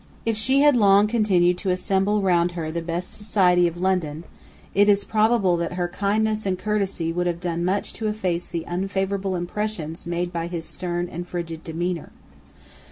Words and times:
If 0.25 0.35
she 0.35 0.61
had 0.61 0.75
long 0.75 1.05
continued 1.05 1.59
to 1.59 1.69
assemble 1.69 2.23
round 2.23 2.53
her 2.53 2.71
the 2.71 2.81
best 2.81 3.13
society 3.13 3.67
of 3.67 3.79
London, 3.79 4.23
it 4.73 4.89
is 4.89 5.03
probable 5.03 5.57
that 5.57 5.73
her 5.73 5.87
kindness 5.87 6.43
and 6.47 6.57
courtesy 6.57 7.13
would 7.13 7.27
have 7.27 7.39
done 7.39 7.63
much 7.63 7.93
to 7.93 8.07
efface 8.07 8.47
the 8.47 8.63
unfavourable 8.67 9.35
impression 9.35 9.95
made 10.07 10.33
by 10.33 10.47
his 10.47 10.65
stern 10.65 11.07
and 11.07 11.27
frigid 11.27 11.63
demeanour. 11.63 12.11